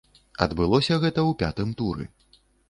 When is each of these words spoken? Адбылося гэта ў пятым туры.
Адбылося 0.45 0.97
гэта 1.03 1.19
ў 1.27 1.31
пятым 1.45 1.77
туры. 1.83 2.09